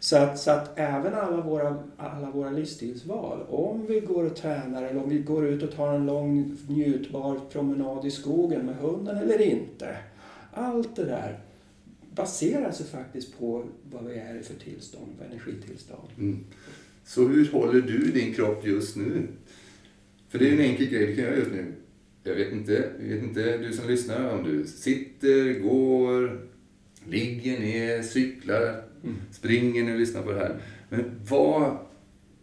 [0.00, 4.82] Så att, så att även alla våra, alla våra livsstilsval, om vi går och tränar
[4.82, 9.16] eller om vi går ut och tar en lång njutbar promenad i skogen med hunden
[9.16, 9.96] eller inte.
[10.52, 11.38] Allt det där
[12.14, 16.08] baserar sig faktiskt på vad vi är i för tillstånd, för energitillstånd.
[16.18, 16.44] Mm.
[17.04, 19.26] Så hur håller du din kropp just nu?
[20.28, 21.72] För det är en enkel grej du kan göra just nu.
[22.22, 26.40] Jag vet inte, jag vet inte du som lyssnar om du sitter, går,
[27.08, 29.16] ligger ner, cyklar, mm.
[29.30, 30.56] springer när du lyssnar på det här.
[30.88, 31.76] Men vad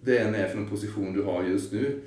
[0.01, 2.01] det än är för en position du har just nu,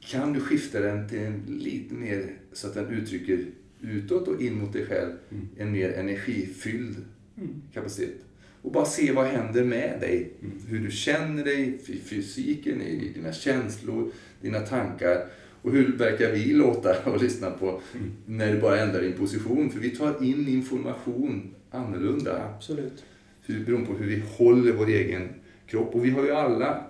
[0.00, 3.46] kan du skifta den till en lite mer så att den uttrycker
[3.80, 5.48] utåt och in mot dig själv mm.
[5.56, 6.96] en mer energifylld
[7.36, 7.62] mm.
[7.74, 8.24] kapacitet.
[8.62, 10.32] Och bara se vad händer med dig.
[10.40, 10.52] Mm.
[10.68, 15.26] Hur du känner dig, fysiken, i dina känslor, dina tankar.
[15.62, 17.80] Och hur verkar vi låta och lyssna på
[18.26, 19.70] när du bara ändrar din position?
[19.70, 22.50] För vi tar in information annorlunda.
[22.54, 23.04] Absolut.
[23.46, 25.28] Beroende på hur vi håller vår egen
[25.66, 25.94] kropp.
[25.94, 26.84] Och vi har ju alla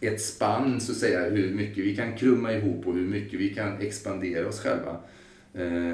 [0.00, 3.54] ett spann så att säga, hur mycket vi kan krumma ihop och hur mycket vi
[3.54, 5.00] kan expandera oss själva.
[5.54, 5.92] Eh,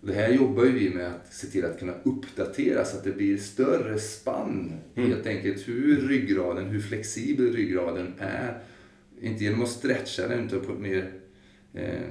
[0.00, 3.12] det här jobbar ju vi med att se till att kunna uppdatera så att det
[3.12, 4.72] blir större spann.
[4.94, 5.10] Mm.
[5.10, 8.58] Helt enkelt hur ryggraden, hur flexibel ryggraden är.
[9.20, 11.12] Inte genom att stretcha den utan på ett mer
[11.74, 12.08] eh,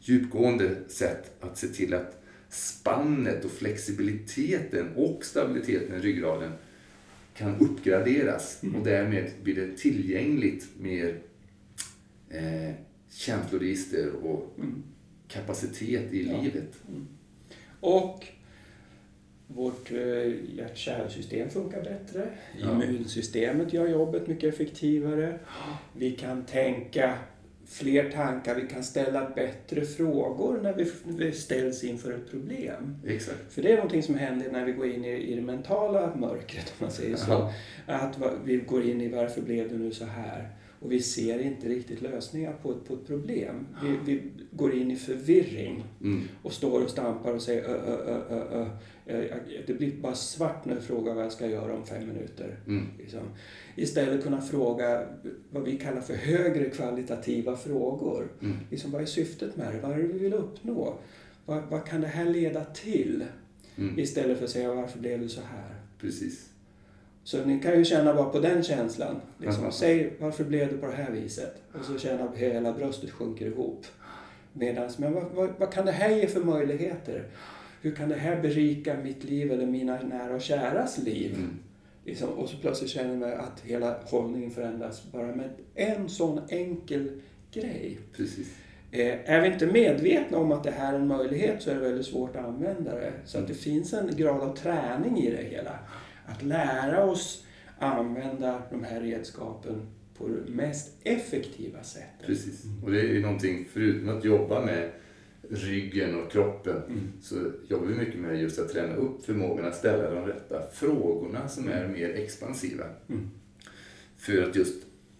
[0.00, 6.52] djupgående sätt att se till att spannet och flexibiliteten och stabiliteten i ryggraden
[7.34, 11.18] kan uppgraderas och därmed blir det tillgängligt mer
[12.28, 12.74] eh,
[13.10, 14.56] känsloregister och
[15.28, 16.40] kapacitet i Ja.
[16.42, 16.72] livet.
[17.80, 18.26] Och
[19.46, 19.96] vårt eh,
[20.56, 22.28] hjärt-kärlsystem funkar bättre.
[22.60, 22.72] Ja.
[22.84, 25.38] Immunsystemet gör jobbet mycket effektivare.
[25.96, 27.18] Vi kan tänka
[27.70, 32.96] fler tankar, vi kan ställa bättre frågor när vi, vi ställs inför ett problem.
[33.06, 33.38] Exakt.
[33.52, 36.74] För det är någonting som händer när vi går in i, i det mentala mörkret,
[36.78, 37.30] om man säger så.
[37.86, 37.94] Ja.
[37.94, 40.48] Att vi går in i varför blev det nu så här?
[40.80, 43.66] Och vi ser inte riktigt lösningar på ett, på ett problem.
[43.82, 46.22] Vi, vi går in i förvirring Mm.
[46.42, 48.66] och står och stampar och säger ö, ö, ö, ö, ö.
[49.66, 52.56] Det blir bara svart när du frågar vad jag ska göra om fem minuter.
[52.66, 52.86] Mm.
[52.98, 53.20] Liksom.
[53.76, 55.06] Istället kunna fråga
[55.50, 58.28] vad vi kallar för högre kvalitativa frågor.
[58.42, 58.56] Mm.
[58.70, 59.80] Liksom, vad är syftet med det?
[59.80, 60.98] Vad är det vi vill uppnå?
[61.46, 63.24] Vad, vad kan det här leda till?
[63.76, 63.98] Mm.
[63.98, 65.74] Istället för att säga varför blev det så här?
[66.00, 66.50] Precis.
[67.24, 69.20] Så ni kan ju känna bara på den känslan.
[69.38, 71.62] Liksom, säg varför blev det på det här viset?
[71.72, 73.86] Och så känna att hela bröstet sjunker ihop.
[74.52, 77.24] Medans, men vad, vad, vad kan det här ge för möjligheter?
[77.80, 81.34] Hur kan det här berika mitt liv eller mina nära och käras liv?
[81.34, 81.58] Mm.
[82.04, 87.10] Liksom, och så plötsligt känner man att hela hållningen förändras bara med en sån enkel
[87.52, 87.98] grej.
[88.16, 88.56] Precis.
[88.90, 91.80] Eh, är vi inte medvetna om att det här är en möjlighet så är det
[91.80, 93.12] väldigt svårt att använda det.
[93.24, 95.78] Så att det finns en grad av träning i det hela.
[96.26, 97.44] Att lära oss
[97.78, 99.86] använda de här redskapen
[100.18, 102.26] på det mest effektiva sättet.
[102.26, 102.64] Precis.
[102.84, 104.90] Och det är ju någonting, förutom att jobba med
[105.50, 107.12] ryggen och kroppen, Mm.
[107.22, 111.48] så jobbar vi mycket med just att träna upp förmågan att ställa de rätta frågorna
[111.48, 112.84] som är mer expansiva.
[113.08, 113.30] Mm.
[114.16, 114.74] För att just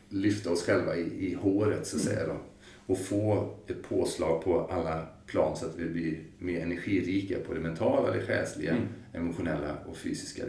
[0.09, 2.15] lyfta oss själva i, i håret så att Mm.
[2.17, 2.37] säga då.
[2.87, 7.61] Och få ett påslag på alla plan så att vi blir mer energirika på det
[7.61, 8.85] mentala, det själsliga, Mm.
[9.13, 10.43] emotionella och fysiska.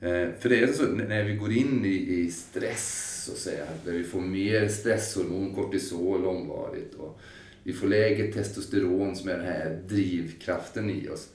[0.00, 1.88] Eh, För det är så när vi går in i,
[2.20, 7.20] i stress så att säga, där vi får mer stresshormon, kortisol långvarigt och
[7.64, 11.28] vi får lägre testosteron som är den här drivkraften i oss.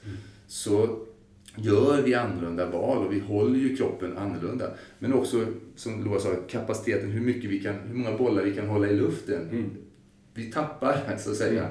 [0.46, 1.06] Så
[1.56, 4.70] gör vi annorlunda val och vi håller ju kroppen annorlunda.
[4.98, 8.66] Men också, som Loa sa, kapaciteten, hur, mycket vi kan, hur många bollar vi kan
[8.66, 9.48] hålla i luften.
[9.50, 9.70] Mm.
[10.34, 11.68] Vi tappar, så att säga.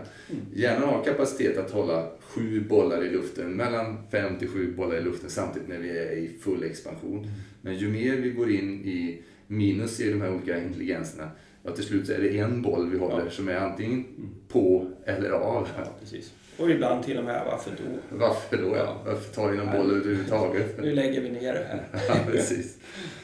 [0.54, 5.02] Hjärnan har kapacitet att hålla sju bollar i luften, mellan fem till sju bollar i
[5.02, 7.28] luften samtidigt när vi är i full expansion.
[7.62, 11.32] Men ju mer vi går in i minus i de här olika intelligenserna,
[11.70, 13.32] ja, till slut är det en boll vi håller Ja.
[13.32, 14.06] som är antingen
[14.48, 15.68] på eller av.
[15.78, 16.34] Ja, precis.
[16.58, 18.18] Och ibland till och med, varför då?
[18.18, 18.76] Varför då?
[18.78, 19.02] Ja?
[19.06, 20.78] Varför tar vi någon boll överhuvudtaget?
[20.82, 21.84] Nu lägger vi ner det här.
[22.08, 22.78] Ja, precis.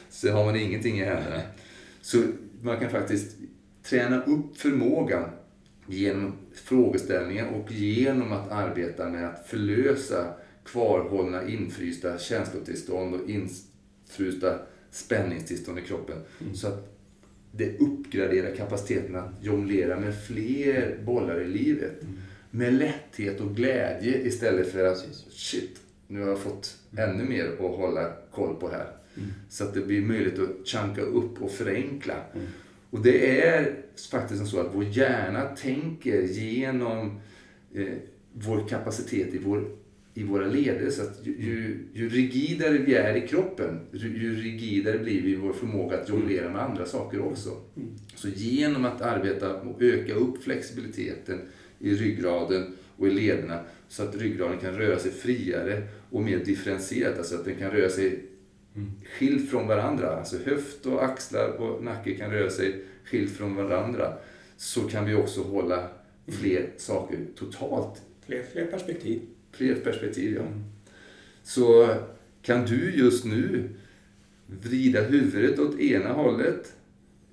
[0.09, 1.41] Så har man ingenting i händerna.
[2.01, 2.17] Så
[2.61, 3.37] man kan faktiskt
[3.83, 5.29] träna upp förmågan
[5.87, 10.33] genom frågeställningar och genom att arbeta med att förlösa
[10.65, 14.59] kvarhållna infrysta känslotillstånd och infrysta
[14.91, 16.17] spänningstillstånd i kroppen.
[16.53, 16.94] Så att
[17.57, 22.01] det uppgraderar kapaciteten att jonglera med fler bollar i livet.
[22.51, 27.59] Med lätthet och glädje istället för att shit, nu har jag fått ännu mer att
[27.59, 28.87] hålla koll på här.
[29.49, 32.15] Så att det blir möjligt att chunka upp och förenkla.
[32.89, 33.75] Och det är
[34.11, 37.19] faktiskt så att vår hjärna tänker genom
[37.73, 37.93] eh,
[38.33, 39.67] vår kapacitet i, vår,
[40.17, 40.89] i våra leder.
[40.89, 45.31] Så att ju, ju, ju rigidare vi är i kroppen, ju, ju rigidare blir vi
[45.31, 47.49] i vår förmåga att jonglera med andra saker också.
[48.15, 51.41] Så genom att arbeta och öka upp flexibiliteten
[51.79, 57.17] i ryggraden och i lederna så att ryggraden kan röra sig friare och mer differentierat.
[57.17, 58.25] Alltså att den kan röra sig
[59.19, 60.15] skilt från varandra.
[60.15, 64.13] Alltså höft och axlar och nacke kan röra sig skilt från varandra.
[64.57, 65.87] Så kan vi också hålla
[66.27, 68.01] fler saker totalt.
[68.25, 69.21] Fler, fler perspektiv.
[69.57, 70.43] Fler perspektiv, ja.
[71.43, 71.95] Så
[72.41, 73.69] kan du just nu
[74.47, 76.75] vrida huvudet åt ena hållet,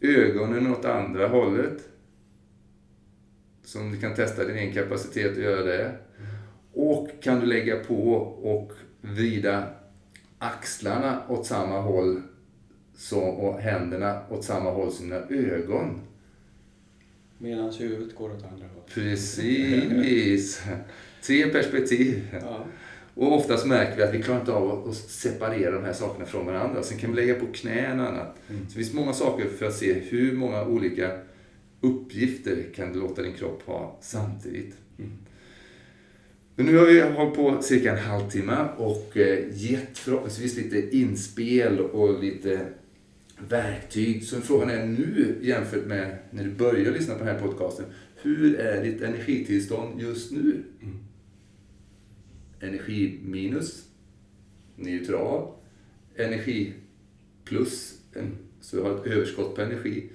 [0.01, 1.89] ögonen åt andra hållet.
[3.65, 5.97] Som du kan testa din egen kapacitet att göra det.
[6.73, 9.71] Och kan du lägga på och vrida
[10.39, 12.23] axlarna åt samma håll
[12.97, 16.01] så, och händerna åt samma håll som dina ögon.
[17.39, 18.95] Medan huvudet går åt andra hållet.
[18.95, 20.63] Precis.
[21.23, 22.23] Tre perspektiv.
[22.41, 22.67] Ja.
[23.15, 26.47] Och oftast märker vi att vi klarar inte av att separera de här sakerna från
[26.47, 26.83] varandra.
[26.83, 28.37] Sen kan vi lägga på knän och annat.
[28.51, 28.63] Mm.
[28.63, 31.19] Så det finns många saker för att se hur många olika
[31.81, 34.77] uppgifter kan du låta din kropp ha samtidigt.
[34.99, 35.11] Mm.
[36.57, 41.81] Men nu har vi hållit på cirka en halvtimme och eh, gett förhoppningsvis lite inspel
[41.81, 42.61] och lite
[43.49, 44.25] verktyg.
[44.25, 47.85] Så frågan är nu jämfört med när du började lyssna på den här podcasten.
[48.23, 50.63] Hur är ditt energitillstånd just nu?
[50.81, 51.12] energi
[53.23, 53.89] minus,
[54.77, 55.53] neutral,
[56.17, 56.73] energi
[57.45, 57.99] plus,
[58.61, 60.11] så du har ett överskott på energi.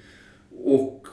[0.63, 1.07] Och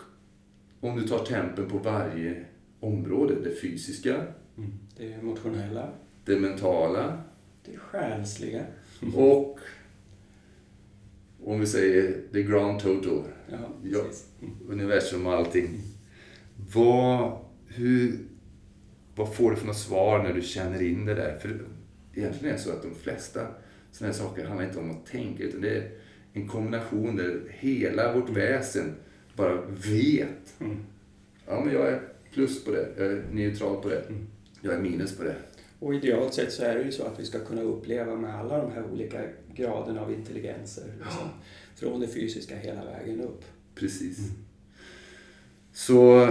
[0.80, 2.44] om du tar tempen på varje
[2.80, 4.70] område, det fysiska, Mm.
[4.96, 5.92] Det emotionella,
[6.24, 7.22] det mentala
[7.64, 8.66] det själsliga.
[9.14, 9.58] och
[11.44, 14.00] om vi säger the grand total, Ja, Ja.
[14.68, 15.80] universum och allting.
[16.74, 18.18] Vad, hur,
[19.16, 21.38] vad får du för något svar när du känner in det där?
[21.38, 21.60] För
[22.14, 23.46] egentligen är det så att de flesta
[23.92, 25.90] sådana här saker handlar inte om att tänka utan det är
[26.32, 28.94] en kombination där hela vårt väsen
[29.36, 30.60] bara vet.
[30.60, 30.76] Mm.
[31.46, 32.00] Ja, men jag är
[32.32, 34.26] plus på det, jag är neutral på det, Mm.
[34.60, 35.36] jag är minus på det.
[35.78, 38.58] Och idealt sett så är det ju så att vi ska kunna uppleva med alla
[38.62, 39.22] de här olika
[39.54, 40.84] graderna av intelligenser.
[40.98, 41.28] Liksom,
[41.76, 43.44] från det fysiska hela vägen upp.
[43.74, 44.18] Precis.
[45.72, 46.28] Så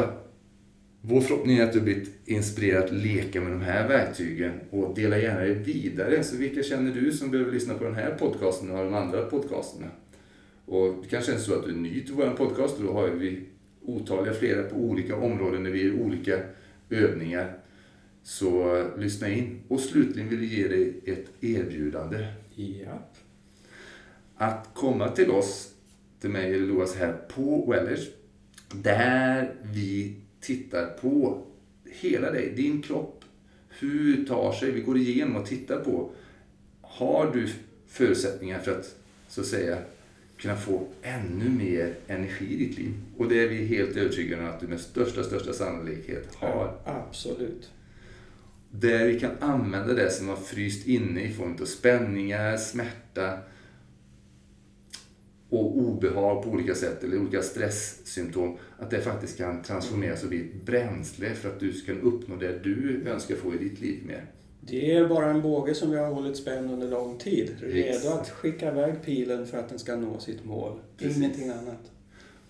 [1.05, 5.17] vår förhoppning är att du blivit inspirerad att leka med de här verktygen och dela
[5.17, 6.23] gärna det vidare.
[6.23, 9.87] Så vilka känner du som behöver lyssna på den här podcasten och de andra podcasterna?
[10.65, 13.07] Och det kanske är så att du är ny till vår podcast och då har
[13.07, 13.43] vi
[13.81, 16.39] otaliga flera på olika områden där vi gör olika
[16.89, 17.57] övningar.
[18.23, 19.59] Så eh, lyssna in.
[19.67, 22.27] Och slutligen vill vi ge dig ett erbjudande.
[22.55, 23.09] Ja.
[24.35, 25.73] att komma till oss,
[26.21, 28.09] till mig eller Loas här på Wellers,
[28.73, 31.41] där vi tittar på
[31.85, 33.23] hela dig, din kropp,
[33.79, 36.09] hur tar sig, vi går igenom och tittar på,
[36.81, 37.49] har du
[37.87, 38.95] förutsättningar för att,
[39.27, 39.77] så att säga,
[40.37, 42.93] kunna få ännu mer energi i ditt liv?
[43.17, 46.77] Och det är vi helt övertygade om att du med största, största sannolikhet har.
[46.85, 47.71] Absolut.
[48.71, 53.37] Där vi kan använda det som har fryst inne i form av spänningar, smärta
[55.53, 58.57] och obehag på olika sätt eller olika stresssymptom.
[58.77, 62.63] Att det faktiskt kan transformeras och bli ett bränsle för att du ska uppnå det
[62.63, 64.25] du önskar få i ditt liv mer.
[64.61, 67.55] Det är bara en båge som vi har hållit spänd under lång tid.
[67.59, 70.79] Redo att skicka iväg pilen för att den ska nå sitt mål.
[70.97, 71.17] Precis.
[71.17, 71.91] Ingenting annat.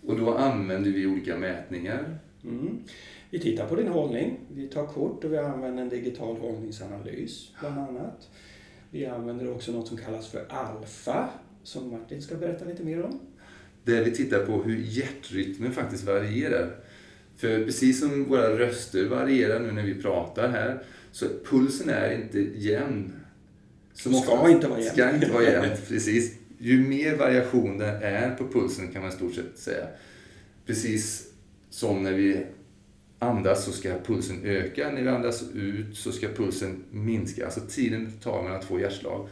[0.07, 2.17] Och då använder vi olika mätningar.
[2.43, 2.77] Mm.
[3.29, 4.39] Vi tittar på din hållning.
[4.53, 8.29] Vi tar kort och vi använder en digital hållningsanalys bland annat.
[8.91, 11.29] Vi använder också något som kallas för alfa
[11.63, 13.19] som Martin ska berätta lite mer om.
[13.83, 16.75] Där vi tittar på hur hjärtrytmen faktiskt varierar.
[17.37, 22.39] För precis som våra röster varierar nu när vi pratar här, så pulsen är inte
[22.39, 23.13] jämn.
[23.93, 24.91] Som Ska oftast- inte vara jämn.
[24.93, 26.33] Ska inte vara jämn, precis.
[26.57, 29.87] Ju mer variation det är på pulsen kan man i stort sett säga.
[30.65, 31.27] Precis
[31.69, 32.45] som när vi
[33.23, 37.45] andas så ska pulsen öka, när vi andas ut så ska pulsen minska.
[37.45, 39.27] Alltså tiden det tar mellan två hjärtslag.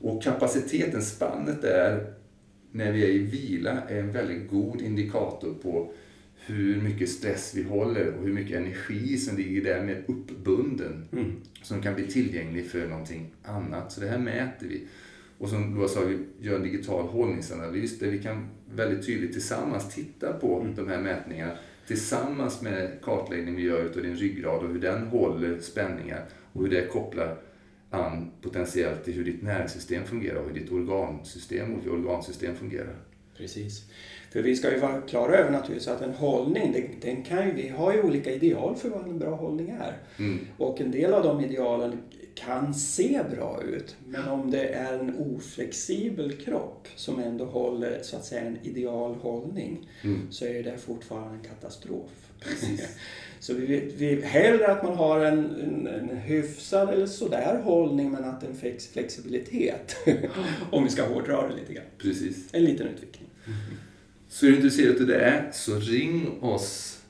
[0.00, 2.12] Och kapaciteten, spannet där,
[2.70, 5.92] när vi är i vila, är en väldigt god indikator på
[6.46, 11.08] hur mycket stress vi håller och hur mycket energi som ligger där med uppbunden.
[11.12, 11.32] Mm.
[11.62, 13.92] Som kan bli tillgänglig för någonting annat.
[13.92, 14.86] Så det här mäter vi.
[15.38, 19.94] Och som då sa, vi gör en digital hållningsanalys där vi kan väldigt tydligt tillsammans
[19.94, 20.74] titta på Mm.
[20.74, 21.52] de här mätningarna
[21.86, 26.70] tillsammans med kartläggning vi gör utav din ryggrad och hur den håller spänningar och hur
[26.70, 27.38] det kopplar
[27.90, 32.96] an potentiellt till hur ditt nervsystem fungerar och hur ditt organsystem, olika organsystem fungerar.
[33.36, 33.84] Precis.
[34.32, 37.54] För vi ska ju vara klara över naturligtvis att en hållning, den, den kan ju,
[37.54, 39.96] vi har ju olika ideal för vad en bra hållning är.
[40.18, 40.38] Mm.
[40.58, 41.98] Och en del av de idealen
[42.34, 43.96] kan se bra ut.
[44.06, 49.14] Men om det är en oflexibel kropp som ändå håller så att säga en ideal
[49.14, 50.20] hållning Mm.
[50.30, 52.10] så är det fortfarande en katastrof.
[53.40, 58.24] Så vi, vi hellre att man har en, en, en hyfsad eller sådär hållning men
[58.24, 59.96] att en flex, flexibilitet.
[60.70, 61.84] om vi ska hårdra det lite grann.
[61.98, 62.48] Precis.
[62.52, 63.28] En liten utvikning.
[64.32, 67.00] Så är du intresserad av det så ring oss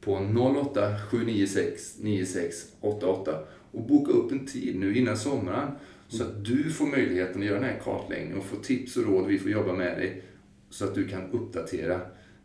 [0.00, 3.38] på 08 796 9688
[3.72, 5.70] och boka upp en tid nu innan sommaren
[6.08, 9.26] så att du får möjligheten att göra den här kartläggningen och få tips och råd.
[9.26, 10.22] Vi får jobba med dig
[10.70, 12.00] så att du kan uppdatera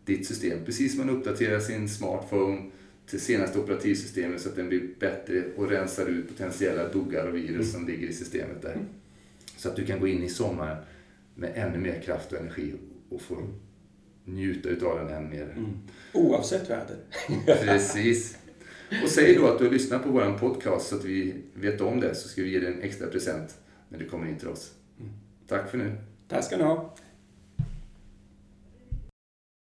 [0.06, 0.60] ditt system.
[0.65, 2.69] Precis som man uppdaterar sin smartphone
[3.06, 7.71] till senaste operativsystemet så att den blir bättre och rensar ut potentiella buggar och virus
[7.71, 8.77] som ligger i systemet där.
[9.58, 10.77] Så att du kan gå in i sommaren
[11.36, 12.73] med ännu mer kraft och energi
[13.10, 13.36] och få
[14.27, 15.53] njuta utav den än mer.
[15.57, 15.79] Mm.
[16.13, 16.97] Oavsett väder.
[17.65, 18.37] Precis.
[19.04, 21.99] Och säg då att du har lyssnat på vår podcast så att vi vet om
[21.99, 23.58] det så ska vi ge dig en extra present
[23.89, 24.71] när du kommer in till oss.
[25.47, 25.95] Tack för nu.
[26.27, 26.95] Tack ska ni ha.